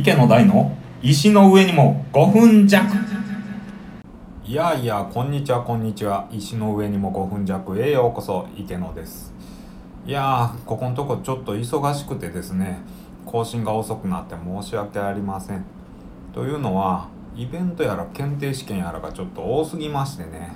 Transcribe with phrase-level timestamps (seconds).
[0.00, 2.86] 池の台の石の上にも5分弱。
[4.46, 6.26] いやいやこんにちはこんにちは。
[6.32, 7.78] 石の上にも5分弱。
[7.78, 9.34] へようこそ池野です。
[10.06, 12.78] いやーここのとこちょっと忙しくてですね
[13.26, 15.66] 更新が遅くなって申し訳ありません。
[16.32, 20.54] というのはイベントやら検定試験やらがちょっと多すぎましてね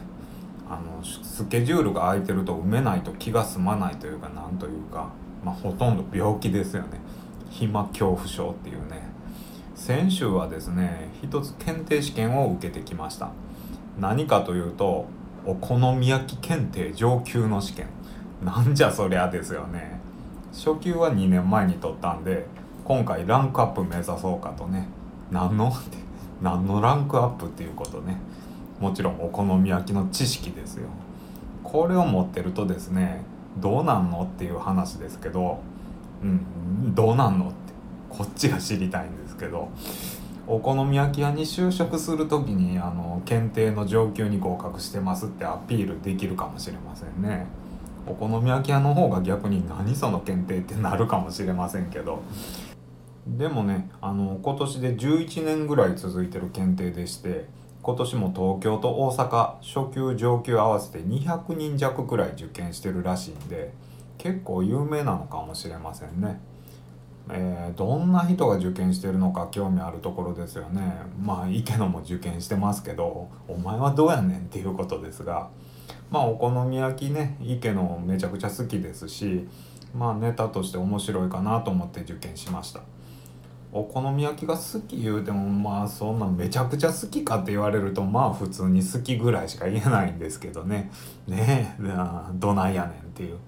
[0.70, 5.10] あのスケジュールが空いてると埋めないと気が済まないというかなんというか
[5.44, 6.98] まあほとんど病気ですよね。
[7.50, 9.12] 暇恐怖症っていうね。
[9.74, 13.30] 先週はですね一つ検定試験を受けてきました。
[13.98, 15.06] 何かというと
[15.44, 17.86] お好み焼き検定上級の試験。
[18.42, 20.00] なんじゃそりゃですよね。
[20.52, 22.46] 初級は2年前に取ったんで
[22.84, 24.86] 今回ランクアップ目指そうかとね。
[25.30, 25.98] 何のって
[26.40, 28.18] 何のランクアップっていうことね。
[28.80, 30.88] もちろんお好み焼きの知識ですよ。
[31.62, 33.22] これを持ってるとですね
[33.56, 35.58] どうなんのっていう話ですけど
[36.22, 37.54] うんどうなんのって
[38.10, 39.70] こっちが知りたいんですけど
[40.46, 47.46] お好み焼き屋に就職する時にあの検定の上級に合格してますってアピールできるかもしれませんね
[48.06, 52.22] お好み焼き屋の方が逆に何その検定ってなるかもしれませんけど
[53.26, 57.46] でもねあの今年で11年ぐらい続いてる検定でして
[57.82, 63.72] 今年も東京と大阪初級上級合わせて200人弱くらい受験してるらしいんで
[64.18, 66.40] 結構有名なのかもしれませんね。
[67.30, 70.82] えー、どんな人が受験してるのか興味あるところですよね。
[71.20, 75.48] まあ池野も受験してますけどお前はどうやねんっていうことですが。
[76.10, 79.48] まあお好み焼きね池野めちゃくちゃ好きですし
[79.96, 82.80] まあネタとして面白いかなと思って受験しました。
[83.72, 90.92] お好み焼きが好き言うてもまあそんなめちゃくちゃ好きかって言われるとまあ普通に好きぐらいしか言えないんですけどね。
[91.26, 91.84] ねえ
[92.34, 93.38] どないやねんっていう。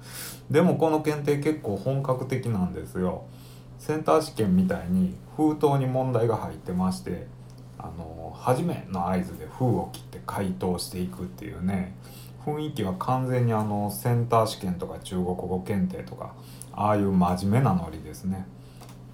[0.50, 3.24] でもこの検定結構本格的なんですよ。
[3.78, 7.26] センター試験みたいに封筒に問題が入ってまして
[7.78, 11.94] あの初めの合図で封を切って回答していくっていうね
[12.44, 16.32] 雰囲気は完全にあのセンター試験とか中国語検定とか
[16.72, 18.46] ああいう真面目なノリですね。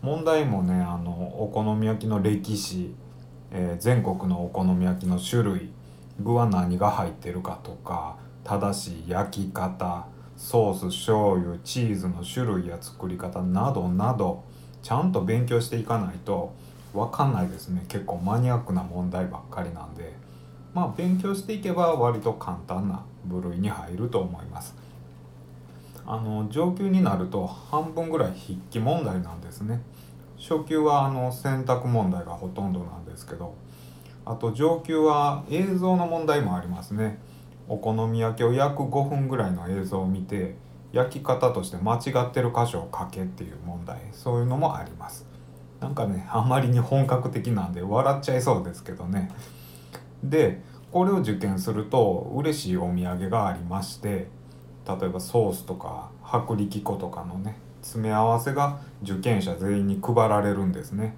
[0.02, 1.12] 問題もねあの
[1.42, 2.92] お好み焼きの歴史、
[3.52, 5.70] えー、全国のお好み焼きの種類
[6.20, 10.06] 具は何が入ってるかとか正しい焼き方
[10.36, 14.44] ソース醤油チーズの種類や作り方などなど
[14.82, 16.52] ちゃんと勉強していかないと
[16.92, 17.84] 分かんないですね。
[17.88, 20.12] 結構マニアックな問題ばっかりなんで。
[20.74, 24.74] まあ勉強していけば割と簡単な部類に入ると思います。
[26.04, 29.80] あの上級になると半分ぐらい筆記問題なんですね。
[30.36, 33.54] 初級はあの選択問題がほとんどなんですけど。
[34.24, 37.18] あと上級は映像の問題もありますね。
[37.68, 40.54] お好み焼きを焼く5分ぐらいの映像を見て
[40.92, 45.26] 焼き方として間違ってる箇所を書けっていう問題そういうのもあります。
[45.80, 49.32] なんかねあまりに本格的なんで笑っちゃいそうですけどね。
[50.22, 54.28] でこれを受験すると嬉しいお土産がありまして
[54.86, 61.16] 例えばソースとか薄力粉とかのね詰め合わせが受験者全員に配られるんですね。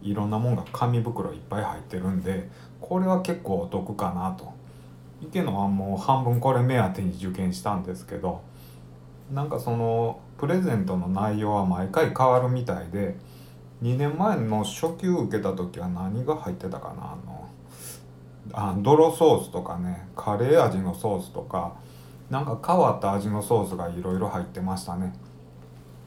[0.00, 2.48] いろんなもんが紙袋いっぱい入ってるんで
[2.80, 4.56] これは結構お得かなと。
[5.20, 8.40] 池野はもう半分これ目当てに受験したんですけど
[9.32, 13.16] なんかそのプレゼントの内容は毎回変わるみたいで
[13.82, 17.48] 2年前の初級受けた時は何が入ってたかなあの
[18.52, 21.76] あ泥ソースとかねカレー味のソースとか
[22.30, 25.14] なんか変わった味のソースがいろいろ入ってましたね。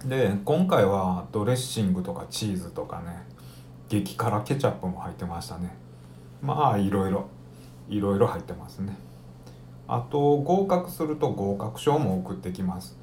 [0.05, 3.23] で今回はドレッシングとかチーズとかね
[3.89, 5.75] 激辛ケチャップも入ってましたね。
[6.41, 7.27] まあいろいろ
[7.89, 8.95] いろいろ入ってますね。
[9.87, 13.00] あと合格すると合格証も送ってきます。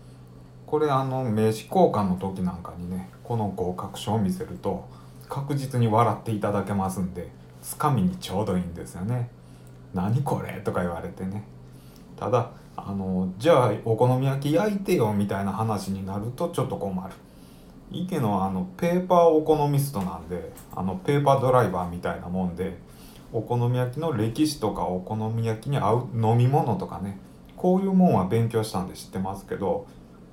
[0.70, 4.86] これあの名刺交換の時なんかにねこの合格書を見せると
[5.26, 7.30] 確実に笑っていただけますんで
[7.62, 9.30] つかみにちょうどいいんですよね。
[9.94, 11.42] 何これとか言われてね。
[12.18, 17.14] ただあのじゃあお好み焼き焼いてよみたいな話になるとちょっと困る。
[17.90, 22.76] 池のあのペーパーオコノミストなんであのペーパードライバーみたいなもんで
[23.32, 27.18] お好み焼きの歴史とかお好み焼きに合う飲み物とかね
[27.56, 29.86] こういうもんは勉強したんで知ってますけど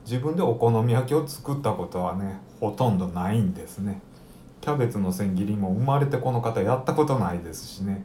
[0.06, 4.02] 自分でお好み焼きを作ったことはねほとんどないんですね。
[4.62, 8.04] キャベツの千切りも生まれてこの方やったことないですしね。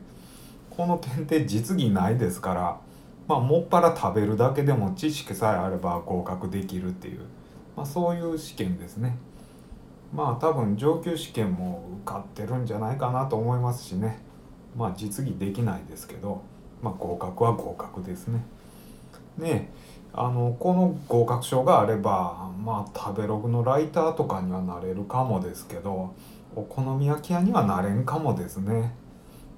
[0.71, 2.81] この検定実技ないですから
[3.29, 7.21] まあもっぱら食べるだけでも知識さえあれば合格できるっていう、
[7.77, 9.17] まあ、そういう試験ですね。
[10.13, 14.21] まあ多分上級試験も受かってるんじゃないかなと思いますしね。
[14.77, 16.43] まあ実技できないですけど
[16.83, 18.43] まあ合格は合格ですね。
[19.39, 19.71] ね
[20.13, 26.15] あのこの合格証があればまあ食べログのライターとかにはなれるかもですけど
[26.57, 28.93] お好み焼き屋にはなれんかもですね。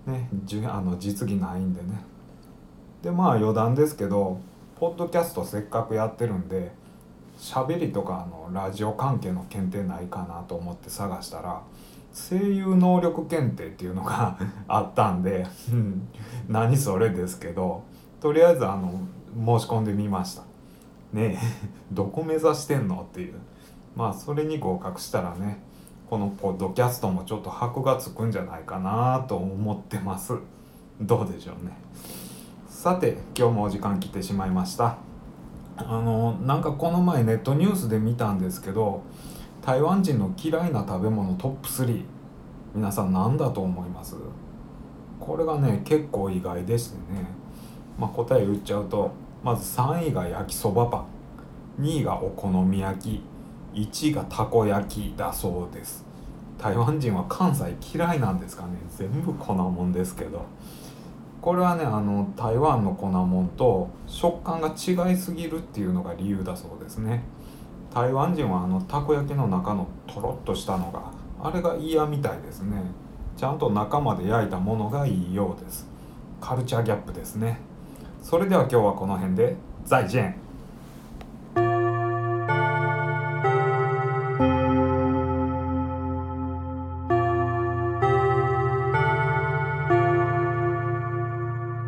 [0.06, 1.88] ねじあの実技ないんでね。
[3.02, 4.40] でまあ余談ですけど
[4.78, 6.72] ポッドキャストせっかくやってるんで
[7.38, 11.62] 喋りとかあのラジオ関係の検定ないかなと思って探したら
[12.12, 14.38] 声優能力検定っていうのが
[14.68, 15.46] あったんで
[16.48, 17.82] 何それですけど
[18.20, 19.00] とりあえずあの
[19.34, 20.42] 申し込んでみました。
[21.12, 21.38] ねえ
[21.92, 23.34] どこ目指してんのっていう。
[23.96, 25.62] まあそれに合格したらね
[26.08, 30.34] このポッドキャストもちょっと箔がつくんじゃないかなと思ってます。
[31.00, 31.72] どうでしょうね。
[32.68, 34.96] さて今日もお時間来てしまいました。
[35.76, 39.02] あのなんかこの前ネットニュースで見たんですけど
[39.62, 42.04] 台湾人の嫌いな食べ物トップ3
[42.74, 44.16] 皆さん何だと思います？
[45.20, 47.26] これがね結構意外でしてね、
[47.98, 49.10] まあ、答え言っちゃうと
[49.42, 51.04] まず3位が焼きそばパ
[51.78, 51.82] ン。
[51.82, 53.22] 2位がお好み焼き。
[53.74, 56.04] 1位がたこ焼きだそうです。
[56.58, 58.76] 台湾人は関西嫌いなんですかね。
[58.96, 60.44] 全部粉もんですけど。
[61.40, 67.24] これはねあの台湾の粉もんと食感が違いすぎるっていうのが理由だそうですね。
[67.92, 71.10] 台湾人はあのたこ焼きの中のとろっとしたのが
[71.42, 72.80] あれが嫌みたいですね。
[73.36, 75.88] ちゃんと中まで焼いたものがいいようです。
[76.40, 77.58] カルチャーギャップですね。
[78.22, 80.36] それでは今日はこの辺で再见